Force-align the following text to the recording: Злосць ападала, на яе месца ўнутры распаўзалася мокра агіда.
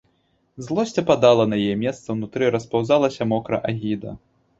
Злосць 0.67 0.95
ападала, 1.01 1.43
на 1.51 1.59
яе 1.65 1.75
месца 1.81 2.07
ўнутры 2.15 2.49
распаўзалася 2.55 3.29
мокра 3.35 3.61
агіда. 3.73 4.17